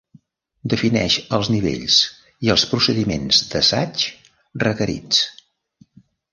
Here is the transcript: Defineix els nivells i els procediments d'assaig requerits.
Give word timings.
Defineix 0.73 1.17
els 1.37 1.49
nivells 1.55 1.99
i 2.47 2.51
els 2.55 2.65
procediments 2.73 3.43
d'assaig 3.53 4.09
requerits. 4.67 5.25